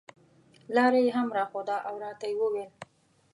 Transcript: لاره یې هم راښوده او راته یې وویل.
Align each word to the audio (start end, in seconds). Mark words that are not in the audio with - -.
لاره 0.75 0.99
یې 1.05 1.11
هم 1.17 1.27
راښوده 1.37 1.77
او 1.87 1.93
راته 2.03 2.25
یې 2.31 2.35
وویل. 2.39 2.69